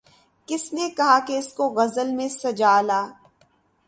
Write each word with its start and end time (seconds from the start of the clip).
کس 0.47 0.63
نے 0.73 0.89
کہا 0.89 1.17
کہ 1.27 1.37
اس 1.37 1.51
کو 1.53 1.69
غزل 1.69 2.11
میں 2.11 2.27
سجا 2.31 2.79
لا 2.81 3.01